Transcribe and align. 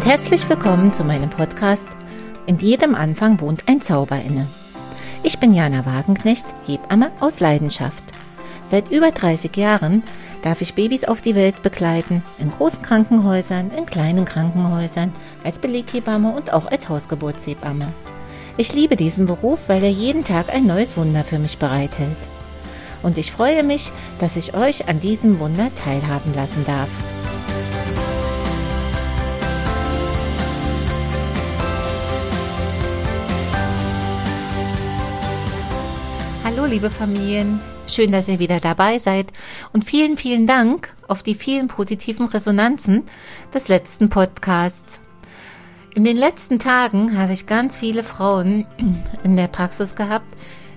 und 0.00 0.06
herzlich 0.06 0.48
willkommen 0.48 0.92
zu 0.92 1.04
meinem 1.04 1.28
Podcast 1.28 1.88
In 2.46 2.58
jedem 2.58 2.94
Anfang 2.94 3.40
wohnt 3.40 3.64
ein 3.66 3.82
Zauber 3.82 4.16
inne. 4.16 4.46
Ich 5.22 5.38
bin 5.38 5.52
Jana 5.52 5.84
Wagenknecht, 5.84 6.46
Hebamme 6.66 7.10
aus 7.20 7.40
Leidenschaft. 7.40 8.02
Seit 8.66 8.90
über 8.90 9.10
30 9.10 9.54
Jahren 9.56 10.02
darf 10.40 10.62
ich 10.62 10.74
Babys 10.74 11.04
auf 11.04 11.20
die 11.20 11.34
Welt 11.34 11.60
begleiten, 11.60 12.22
in 12.38 12.50
großen 12.50 12.80
Krankenhäusern, 12.80 13.70
in 13.76 13.84
kleinen 13.84 14.24
Krankenhäusern, 14.24 15.12
als 15.44 15.58
Beleghebamme 15.58 16.32
und 16.32 16.52
auch 16.52 16.70
als 16.70 16.88
Hausgeburtshebamme. 16.88 17.88
Ich 18.56 18.72
liebe 18.72 18.96
diesen 18.96 19.26
Beruf, 19.26 19.68
weil 19.68 19.82
er 19.82 19.90
jeden 19.90 20.24
Tag 20.24 20.54
ein 20.54 20.66
neues 20.66 20.96
Wunder 20.96 21.24
für 21.24 21.38
mich 21.38 21.58
bereithält. 21.58 22.16
Und 23.02 23.18
ich 23.18 23.32
freue 23.32 23.64
mich, 23.64 23.92
dass 24.20 24.36
ich 24.36 24.54
euch 24.54 24.88
an 24.88 25.00
diesem 25.00 25.40
Wunder 25.40 25.68
teilhaben 25.74 26.32
lassen 26.34 26.64
darf. 26.64 26.88
Liebe 36.70 36.90
Familien, 36.90 37.58
schön, 37.88 38.12
dass 38.12 38.28
ihr 38.28 38.38
wieder 38.38 38.60
dabei 38.60 39.00
seid 39.00 39.32
und 39.72 39.84
vielen, 39.84 40.16
vielen 40.16 40.46
Dank 40.46 40.94
auf 41.08 41.24
die 41.24 41.34
vielen 41.34 41.66
positiven 41.66 42.26
Resonanzen 42.26 43.02
des 43.52 43.66
letzten 43.66 44.08
Podcasts. 44.08 45.00
In 45.96 46.04
den 46.04 46.16
letzten 46.16 46.60
Tagen 46.60 47.18
habe 47.18 47.32
ich 47.32 47.46
ganz 47.46 47.76
viele 47.76 48.04
Frauen 48.04 48.66
in 49.24 49.34
der 49.34 49.48
Praxis 49.48 49.96
gehabt, 49.96 50.32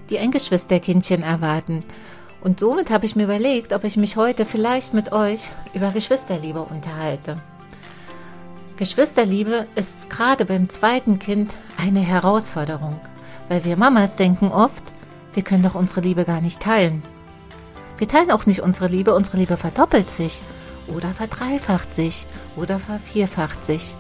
die 0.10 0.18
ein 0.18 0.32
Geschwisterkindchen 0.32 1.22
erwarten. 1.22 1.84
Und 2.42 2.60
somit 2.60 2.90
habe 2.90 3.06
ich 3.06 3.16
mir 3.16 3.26
überlegt, 3.26 3.72
ob 3.72 3.84
ich 3.84 3.96
mich 3.96 4.16
heute 4.16 4.48
vielleicht 4.48 4.96
mit 4.96 5.12
euch 5.12 5.52
über 5.76 5.92
Geschwisterliebe 5.92 6.64
unterhalte. 6.64 7.38
Geschwisterliebe 8.78 9.68
ist 9.76 10.10
gerade 10.10 10.46
beim 10.46 10.70
zweiten 10.70 11.20
Kind 11.20 11.54
eine 11.78 12.00
Herausforderung, 12.00 13.00
weil 13.48 13.64
wir 13.64 13.78
Mamas 13.78 14.16
denken 14.16 14.48
oft, 14.48 14.93
wir 15.34 15.44
können 15.44 15.64
doch 15.64 15.76
unsere 15.76 16.02
Liebe 16.02 16.26
gar 16.26 16.42
nicht 16.42 16.60
teilen. 16.60 17.04
Wir 17.98 18.08
teilen 18.08 18.32
auch 18.32 18.46
nicht 18.46 18.62
unsere 18.62 18.88
Liebe, 18.88 19.14
unsere 19.14 19.38
Liebe 19.38 19.58
verdoppelt 19.58 20.10
sich 20.10 20.42
oder 20.88 21.10
verdreifacht 21.10 21.94
sich 21.96 22.26
oder 22.56 22.80
vervierfacht 22.80 23.66
sich. 23.66 23.96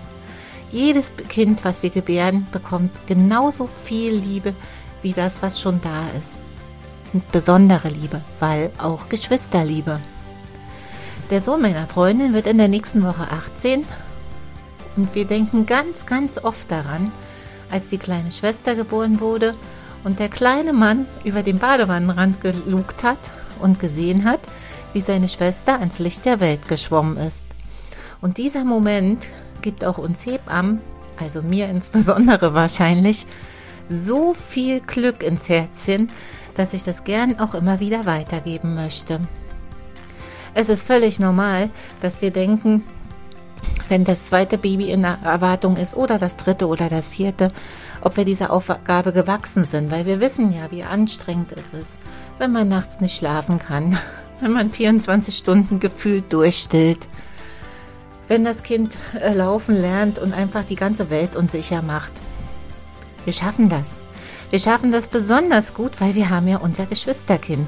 Jedes 0.71 1.13
Kind, 1.29 1.63
was 1.63 1.83
wir 1.83 1.91
gebären, 1.91 2.47
bekommt 2.51 2.91
genauso 3.07 3.69
viel 3.83 4.13
Liebe 4.13 4.53
wie 5.01 5.13
das, 5.13 5.41
was 5.41 5.61
schon 5.61 5.79
da 5.81 6.07
ist. 6.19 6.39
Und 7.13 7.31
besondere 7.31 7.89
Liebe, 7.89 8.21
weil 8.39 8.71
auch 8.79 9.07
Geschwisterliebe. 9.07 9.99
Der 11.29 11.43
Sohn 11.43 11.61
meiner 11.61 11.87
Freundin 11.87 12.33
wird 12.33 12.47
in 12.47 12.57
der 12.57 12.67
nächsten 12.67 13.03
Woche 13.03 13.27
18 13.29 13.85
und 14.95 15.15
wir 15.15 15.25
denken 15.25 15.65
ganz, 15.65 16.05
ganz 16.05 16.37
oft 16.37 16.69
daran, 16.71 17.11
als 17.71 17.89
die 17.89 17.97
kleine 17.97 18.31
Schwester 18.31 18.75
geboren 18.75 19.19
wurde 19.19 19.55
und 20.03 20.19
der 20.19 20.29
kleine 20.29 20.73
Mann 20.73 21.05
über 21.23 21.43
den 21.43 21.59
Badewannenrand 21.59 22.41
gelugt 22.41 23.03
hat 23.03 23.31
und 23.59 23.79
gesehen 23.79 24.25
hat, 24.25 24.41
wie 24.93 25.01
seine 25.01 25.29
Schwester 25.29 25.79
ans 25.79 25.99
Licht 25.99 26.25
der 26.25 26.39
Welt 26.39 26.67
geschwommen 26.67 27.17
ist. 27.17 27.45
Und 28.21 28.37
dieser 28.37 28.65
Moment 28.65 29.27
gibt 29.61 29.83
auch 29.85 29.97
uns 29.97 30.25
Hebammen, 30.25 30.81
also 31.19 31.41
mir 31.41 31.69
insbesondere 31.69 32.53
wahrscheinlich, 32.53 33.25
so 33.89 34.33
viel 34.33 34.79
Glück 34.79 35.23
ins 35.23 35.49
Herzchen, 35.49 36.09
dass 36.55 36.73
ich 36.73 36.83
das 36.83 37.03
gern 37.03 37.39
auch 37.39 37.53
immer 37.53 37.79
wieder 37.79 38.05
weitergeben 38.05 38.75
möchte. 38.75 39.19
Es 40.53 40.69
ist 40.69 40.85
völlig 40.85 41.19
normal, 41.19 41.69
dass 42.01 42.21
wir 42.21 42.31
denken, 42.31 42.83
wenn 43.89 44.03
das 44.03 44.25
zweite 44.25 44.57
Baby 44.57 44.91
in 44.91 45.03
Erwartung 45.03 45.77
ist 45.77 45.95
oder 45.95 46.19
das 46.19 46.37
dritte 46.37 46.67
oder 46.67 46.89
das 46.89 47.09
vierte, 47.09 47.51
ob 48.01 48.17
wir 48.17 48.25
dieser 48.25 48.51
Aufgabe 48.51 49.13
gewachsen 49.13 49.65
sind, 49.65 49.91
weil 49.91 50.05
wir 50.05 50.19
wissen 50.19 50.53
ja, 50.53 50.71
wie 50.71 50.83
anstrengend 50.83 51.51
es 51.53 51.77
ist, 51.77 51.97
wenn 52.39 52.51
man 52.51 52.67
nachts 52.67 52.99
nicht 52.99 53.17
schlafen 53.17 53.59
kann, 53.59 53.97
wenn 54.41 54.51
man 54.51 54.71
24 54.71 55.37
Stunden 55.37 55.79
gefühlt 55.79 56.31
durchstillt, 56.31 57.07
wenn 58.27 58.45
das 58.45 58.63
Kind 58.63 58.97
äh, 59.19 59.33
laufen 59.33 59.79
lernt 59.79 60.19
und 60.19 60.33
einfach 60.33 60.63
die 60.63 60.75
ganze 60.75 61.09
Welt 61.09 61.35
unsicher 61.35 61.81
macht. 61.81 62.13
Wir 63.25 63.33
schaffen 63.33 63.69
das. 63.69 63.85
Wir 64.49 64.59
schaffen 64.59 64.91
das 64.91 65.07
besonders 65.07 65.73
gut, 65.73 65.99
weil 65.99 66.15
wir 66.15 66.29
haben 66.29 66.47
ja 66.47 66.57
unser 66.57 66.85
Geschwisterkind. 66.85 67.67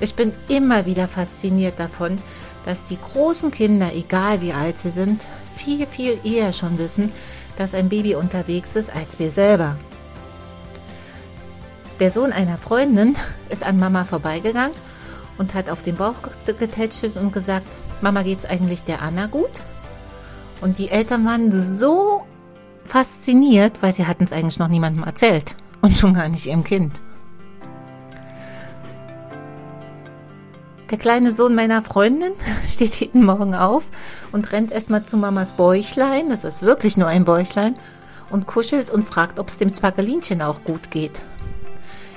Ich 0.00 0.14
bin 0.14 0.32
immer 0.48 0.86
wieder 0.86 1.08
fasziniert 1.08 1.78
davon, 1.78 2.18
dass 2.68 2.84
die 2.84 3.00
großen 3.00 3.50
Kinder, 3.50 3.94
egal 3.94 4.42
wie 4.42 4.52
alt 4.52 4.76
sie 4.76 4.90
sind, 4.90 5.26
viel, 5.56 5.86
viel 5.86 6.18
eher 6.22 6.52
schon 6.52 6.76
wissen, 6.76 7.10
dass 7.56 7.72
ein 7.72 7.88
Baby 7.88 8.14
unterwegs 8.14 8.76
ist, 8.76 8.94
als 8.94 9.18
wir 9.18 9.32
selber. 9.32 9.78
Der 11.98 12.12
Sohn 12.12 12.30
einer 12.30 12.58
Freundin 12.58 13.16
ist 13.48 13.62
an 13.62 13.78
Mama 13.78 14.04
vorbeigegangen 14.04 14.76
und 15.38 15.54
hat 15.54 15.70
auf 15.70 15.82
den 15.82 15.96
Bauch 15.96 16.16
getätschelt 16.44 17.16
und 17.16 17.32
gesagt, 17.32 17.68
Mama 18.02 18.22
geht's 18.22 18.44
eigentlich 18.44 18.84
der 18.84 19.00
Anna 19.00 19.28
gut? 19.28 19.62
Und 20.60 20.76
die 20.76 20.90
Eltern 20.90 21.24
waren 21.24 21.74
so 21.74 22.26
fasziniert, 22.84 23.80
weil 23.80 23.94
sie 23.94 24.06
hatten 24.06 24.24
es 24.24 24.32
eigentlich 24.32 24.58
noch 24.58 24.68
niemandem 24.68 25.04
erzählt 25.04 25.56
und 25.80 25.96
schon 25.96 26.12
gar 26.12 26.28
nicht 26.28 26.44
ihrem 26.44 26.64
Kind. 26.64 27.00
Der 30.90 30.96
kleine 30.96 31.32
Sohn 31.32 31.54
meiner 31.54 31.82
Freundin 31.82 32.32
steht 32.66 32.94
jeden 32.94 33.24
Morgen 33.24 33.54
auf 33.54 33.84
und 34.32 34.52
rennt 34.52 34.72
erstmal 34.72 35.04
zu 35.04 35.18
Mamas 35.18 35.52
Bäuchlein, 35.52 36.30
das 36.30 36.44
ist 36.44 36.62
wirklich 36.62 36.96
nur 36.96 37.08
ein 37.08 37.24
Bäuchlein, 37.24 37.74
und 38.30 38.46
kuschelt 38.46 38.90
und 38.90 39.04
fragt, 39.04 39.38
ob 39.38 39.48
es 39.48 39.58
dem 39.58 39.72
Zwackelinchen 39.72 40.40
auch 40.42 40.64
gut 40.64 40.90
geht. 40.90 41.20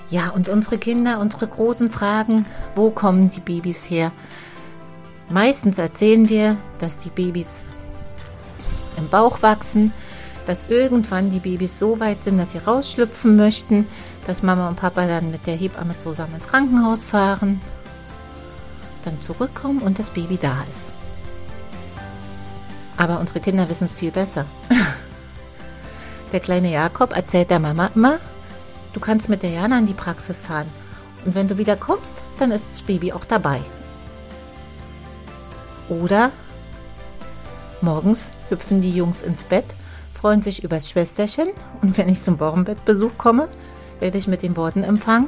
Ja, 0.09 0.29
und 0.29 0.49
unsere 0.49 0.77
Kinder, 0.77 1.19
unsere 1.19 1.47
großen 1.47 1.89
Fragen, 1.89 2.45
wo 2.75 2.91
kommen 2.91 3.29
die 3.29 3.39
Babys 3.39 3.89
her? 3.89 4.11
Meistens 5.29 5.77
erzählen 5.77 6.27
wir, 6.27 6.57
dass 6.79 6.97
die 6.97 7.09
Babys 7.09 7.63
im 8.97 9.07
Bauch 9.07 9.41
wachsen, 9.41 9.93
dass 10.45 10.65
irgendwann 10.67 11.29
die 11.29 11.39
Babys 11.39 11.79
so 11.79 11.99
weit 12.01 12.23
sind, 12.23 12.37
dass 12.37 12.51
sie 12.51 12.57
rausschlüpfen 12.57 13.37
möchten, 13.37 13.87
dass 14.27 14.43
Mama 14.43 14.67
und 14.67 14.75
Papa 14.75 15.07
dann 15.07 15.31
mit 15.31 15.45
der 15.47 15.55
Hebamme 15.55 15.97
zusammen 15.97 16.35
ins 16.35 16.47
Krankenhaus 16.47 17.05
fahren 17.05 17.61
dann 19.05 19.21
zurückkommen 19.21 19.79
und 19.79 19.99
das 19.99 20.11
Baby 20.11 20.37
da 20.37 20.63
ist. 20.69 20.91
Aber 22.97 23.19
unsere 23.19 23.39
Kinder 23.39 23.67
wissen 23.69 23.85
es 23.85 23.93
viel 23.93 24.11
besser. 24.11 24.45
Der 26.31 26.39
kleine 26.39 26.71
Jakob 26.71 27.15
erzählt 27.15 27.49
der 27.49 27.59
Mama 27.59 27.89
immer, 27.93 28.19
du 28.93 28.99
kannst 29.01 29.27
mit 29.27 29.43
der 29.43 29.49
Jana 29.49 29.79
in 29.79 29.87
die 29.87 29.93
Praxis 29.93 30.39
fahren. 30.39 30.67
Und 31.25 31.35
wenn 31.35 31.47
du 31.47 31.57
wieder 31.57 31.75
kommst, 31.75 32.23
dann 32.39 32.51
ist 32.51 32.65
das 32.71 32.83
Baby 32.83 33.11
auch 33.11 33.25
dabei. 33.25 33.59
Oder 35.89 36.31
morgens 37.81 38.29
hüpfen 38.49 38.79
die 38.79 38.95
Jungs 38.95 39.21
ins 39.21 39.43
Bett, 39.43 39.65
freuen 40.13 40.41
sich 40.41 40.63
übers 40.63 40.89
Schwesterchen 40.89 41.49
und 41.81 41.97
wenn 41.97 42.07
ich 42.07 42.23
zum 42.23 42.39
Wochenbettbesuch 42.39 43.17
komme, 43.17 43.49
werde 43.99 44.17
ich 44.17 44.27
mit 44.27 44.41
den 44.41 44.55
Worten 44.55 44.83
empfangen, 44.83 45.27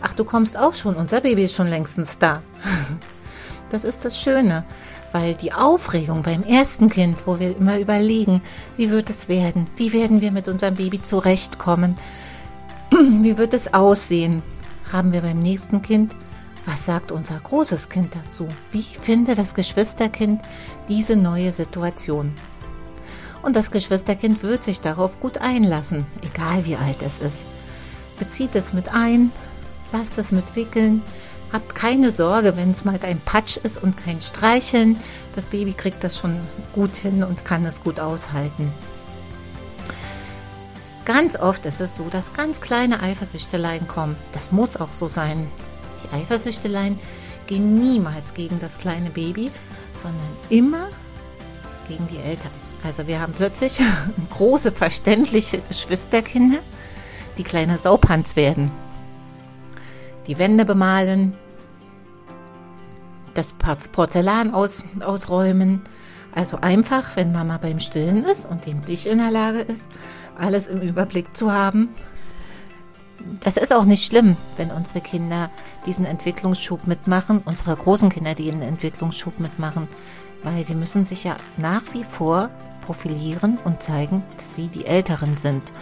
ach 0.00 0.14
du 0.14 0.24
kommst 0.24 0.58
auch 0.58 0.74
schon, 0.74 0.96
unser 0.96 1.20
Baby 1.20 1.44
ist 1.44 1.54
schon 1.54 1.68
längstens 1.68 2.18
da. 2.18 2.42
Das 3.70 3.84
ist 3.84 4.04
das 4.04 4.20
Schöne, 4.20 4.64
weil 5.12 5.34
die 5.34 5.52
Aufregung 5.52 6.22
beim 6.22 6.42
ersten 6.42 6.90
Kind, 6.90 7.26
wo 7.26 7.38
wir 7.38 7.56
immer 7.56 7.78
überlegen, 7.78 8.42
wie 8.76 8.90
wird 8.90 9.08
es 9.10 9.28
werden, 9.28 9.68
wie 9.76 9.92
werden 9.92 10.20
wir 10.20 10.32
mit 10.32 10.48
unserem 10.48 10.74
Baby 10.74 11.00
zurechtkommen, 11.00 11.94
wie 12.90 13.38
wird 13.38 13.54
es 13.54 13.72
aussehen, 13.72 14.42
haben 14.92 15.12
wir 15.12 15.20
beim 15.20 15.40
nächsten 15.40 15.82
Kind, 15.82 16.16
was 16.66 16.84
sagt 16.84 17.12
unser 17.12 17.38
großes 17.38 17.88
Kind 17.88 18.14
dazu? 18.14 18.48
Wie 18.72 18.82
findet 18.82 19.38
das 19.38 19.54
Geschwisterkind 19.54 20.40
diese 20.88 21.14
neue 21.14 21.52
Situation? 21.52 22.32
Und 23.42 23.54
das 23.54 23.70
Geschwisterkind 23.70 24.42
wird 24.42 24.64
sich 24.64 24.80
darauf 24.80 25.20
gut 25.20 25.38
einlassen, 25.38 26.06
egal 26.22 26.66
wie 26.66 26.76
alt 26.76 27.02
es 27.02 27.18
ist. 27.24 27.38
Bezieht 28.18 28.54
es 28.56 28.72
mit 28.72 28.92
ein, 28.92 29.30
lasst 29.92 30.18
es 30.18 30.32
mitwickeln, 30.32 31.02
Habt 31.52 31.74
keine 31.74 32.12
Sorge, 32.12 32.56
wenn 32.56 32.70
es 32.70 32.84
mal 32.84 32.98
ein 33.02 33.20
Patsch 33.20 33.56
ist 33.56 33.82
und 33.82 33.96
kein 33.96 34.20
Streicheln. 34.20 34.96
Das 35.34 35.46
Baby 35.46 35.72
kriegt 35.72 36.04
das 36.04 36.16
schon 36.18 36.38
gut 36.72 36.96
hin 36.96 37.24
und 37.24 37.44
kann 37.44 37.66
es 37.66 37.82
gut 37.82 37.98
aushalten. 37.98 38.72
Ganz 41.04 41.34
oft 41.34 41.66
ist 41.66 41.80
es 41.80 41.96
so, 41.96 42.08
dass 42.08 42.34
ganz 42.34 42.60
kleine 42.60 43.02
Eifersüchteleien 43.02 43.88
kommen. 43.88 44.16
Das 44.32 44.52
muss 44.52 44.76
auch 44.76 44.92
so 44.92 45.08
sein. 45.08 45.48
Die 46.04 46.16
Eifersüchteleien 46.16 47.00
gehen 47.48 47.80
niemals 47.80 48.34
gegen 48.34 48.60
das 48.60 48.78
kleine 48.78 49.10
Baby, 49.10 49.50
sondern 49.92 50.20
immer 50.50 50.86
gegen 51.88 52.06
die 52.06 52.18
Eltern. 52.18 52.52
Also 52.84 53.08
wir 53.08 53.20
haben 53.20 53.32
plötzlich 53.32 53.80
große, 54.30 54.70
verständliche 54.70 55.60
Geschwisterkinder, 55.68 56.60
die 57.38 57.44
kleine 57.44 57.76
Saupanz 57.76 58.36
werden 58.36 58.70
die 60.30 60.38
Wände 60.38 60.64
bemalen, 60.64 61.34
das 63.34 63.54
Porzellan 63.92 64.52
aus, 64.54 64.84
ausräumen, 65.04 65.82
Also 66.32 66.58
einfach, 66.58 67.16
wenn 67.16 67.32
Mama 67.32 67.58
beim 67.58 67.80
Stillen 67.80 68.24
ist 68.24 68.46
und 68.46 68.66
eben 68.66 68.80
nicht 68.80 69.06
in 69.06 69.18
der 69.18 69.30
Lage 69.30 69.60
ist, 69.60 69.86
alles 70.38 70.68
im 70.68 70.80
Überblick 70.80 71.36
zu 71.36 71.52
haben. 71.52 71.88
Das 73.40 73.56
ist 73.56 73.72
auch 73.72 73.84
nicht 73.84 74.04
schlimm, 74.04 74.36
wenn 74.56 74.70
unsere 74.70 75.00
Kinder 75.00 75.50
diesen 75.86 76.06
Entwicklungsschub 76.06 76.86
mitmachen, 76.86 77.42
unsere 77.44 77.76
großen 77.76 78.08
Kinder, 78.08 78.34
die 78.34 78.50
einen 78.50 78.62
Entwicklungsschub 78.62 79.40
mitmachen, 79.40 79.88
weil 80.42 80.64
sie 80.64 80.74
müssen 80.74 81.04
sich 81.04 81.24
ja 81.24 81.36
nach 81.56 81.82
wie 81.92 82.04
vor 82.04 82.48
profilieren 82.86 83.58
und 83.64 83.82
zeigen, 83.82 84.22
dass 84.36 84.56
sie 84.56 84.68
die 84.68 84.86
Älteren 84.86 85.36
sind. 85.36 85.72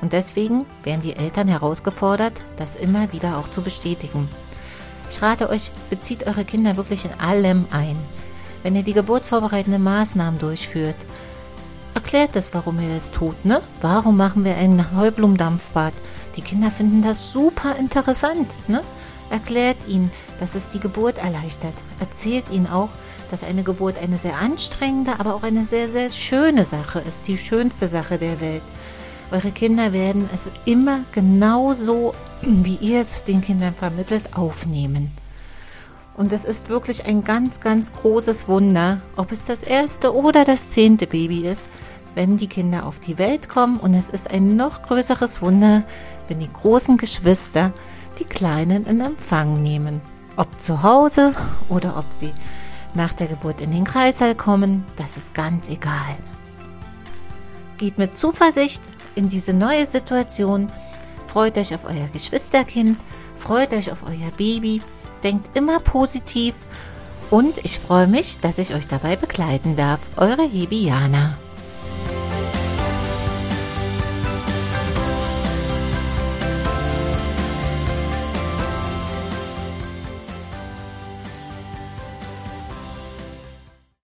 Und 0.00 0.12
deswegen 0.12 0.66
werden 0.84 1.02
die 1.02 1.16
Eltern 1.16 1.48
herausgefordert, 1.48 2.40
das 2.56 2.76
immer 2.76 3.12
wieder 3.12 3.38
auch 3.38 3.48
zu 3.48 3.62
bestätigen. 3.62 4.28
Ich 5.10 5.22
rate 5.22 5.48
euch, 5.48 5.70
bezieht 5.90 6.26
eure 6.26 6.44
Kinder 6.44 6.76
wirklich 6.76 7.04
in 7.04 7.20
allem 7.20 7.66
ein. 7.70 7.96
Wenn 8.62 8.76
ihr 8.76 8.82
die 8.82 8.94
geburtsvorbereitenden 8.94 9.82
Maßnahmen 9.82 10.38
durchführt, 10.38 10.96
erklärt 11.94 12.34
es, 12.36 12.54
warum 12.54 12.80
ihr 12.80 12.96
es 12.96 13.10
tut, 13.10 13.44
ne? 13.44 13.60
Warum 13.80 14.16
machen 14.16 14.44
wir 14.44 14.56
ein 14.56 14.96
Heublumendampfbad? 14.96 15.92
Die 16.36 16.42
Kinder 16.42 16.70
finden 16.70 17.02
das 17.02 17.30
super 17.30 17.76
interessant, 17.76 18.48
ne? 18.66 18.82
Erklärt 19.30 19.76
ihnen, 19.88 20.10
dass 20.40 20.54
es 20.54 20.68
die 20.68 20.80
Geburt 20.80 21.18
erleichtert. 21.18 21.74
Erzählt 22.00 22.50
ihnen 22.50 22.66
auch, 22.66 22.90
dass 23.30 23.44
eine 23.44 23.62
Geburt 23.62 23.98
eine 23.98 24.16
sehr 24.16 24.38
anstrengende, 24.38 25.12
aber 25.18 25.34
auch 25.34 25.42
eine 25.42 25.64
sehr, 25.64 25.88
sehr 25.88 26.10
schöne 26.10 26.64
Sache 26.64 27.00
ist. 27.00 27.26
Die 27.26 27.38
schönste 27.38 27.88
Sache 27.88 28.18
der 28.18 28.40
Welt. 28.40 28.62
Eure 29.30 29.50
Kinder 29.50 29.92
werden 29.92 30.28
es 30.32 30.50
immer 30.64 31.00
genauso, 31.12 32.14
wie 32.46 32.76
ihr 32.76 33.00
es 33.00 33.24
den 33.24 33.40
Kindern 33.40 33.74
vermittelt, 33.74 34.36
aufnehmen. 34.36 35.10
Und 36.16 36.32
es 36.32 36.44
ist 36.44 36.68
wirklich 36.68 37.06
ein 37.06 37.24
ganz, 37.24 37.60
ganz 37.60 37.92
großes 37.92 38.46
Wunder, 38.46 39.00
ob 39.16 39.32
es 39.32 39.46
das 39.46 39.62
erste 39.62 40.14
oder 40.14 40.44
das 40.44 40.70
zehnte 40.70 41.06
Baby 41.06 41.46
ist, 41.46 41.68
wenn 42.14 42.36
die 42.36 42.46
Kinder 42.46 42.86
auf 42.86 43.00
die 43.00 43.18
Welt 43.18 43.48
kommen. 43.48 43.78
Und 43.78 43.94
es 43.94 44.10
ist 44.10 44.30
ein 44.30 44.56
noch 44.56 44.82
größeres 44.82 45.42
Wunder, 45.42 45.82
wenn 46.28 46.38
die 46.38 46.52
großen 46.52 46.96
Geschwister 46.98 47.72
die 48.18 48.24
Kleinen 48.24 48.86
in 48.86 49.00
Empfang 49.00 49.60
nehmen. 49.62 50.00
Ob 50.36 50.60
zu 50.60 50.82
Hause 50.82 51.34
oder 51.68 51.96
ob 51.96 52.06
sie 52.12 52.32
nach 52.94 53.12
der 53.12 53.26
Geburt 53.26 53.60
in 53.60 53.72
den 53.72 53.84
Kreißsaal 53.84 54.36
kommen, 54.36 54.84
das 54.96 55.16
ist 55.16 55.34
ganz 55.34 55.68
egal. 55.68 56.16
Geht 57.76 57.98
mit 57.98 58.16
Zuversicht 58.16 58.82
in 59.16 59.28
diese 59.28 59.52
neue 59.52 59.86
Situation. 59.86 60.70
Freut 61.34 61.58
euch 61.58 61.74
auf 61.74 61.84
euer 61.84 62.06
Geschwisterkind, 62.12 62.96
freut 63.36 63.72
euch 63.72 63.90
auf 63.90 64.04
euer 64.04 64.30
Baby, 64.36 64.80
denkt 65.24 65.56
immer 65.56 65.80
positiv 65.80 66.54
und 67.28 67.58
ich 67.64 67.80
freue 67.80 68.06
mich, 68.06 68.38
dass 68.38 68.58
ich 68.58 68.72
euch 68.72 68.86
dabei 68.86 69.16
begleiten 69.16 69.74
darf. 69.74 69.98
Eure 70.16 70.44
Hebiana. 70.44 71.36